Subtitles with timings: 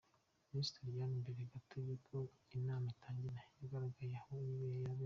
[0.51, 2.15] Miss Doriane mbere gato y'uko
[2.57, 4.89] inama itangira yagaragaye aho yabereye.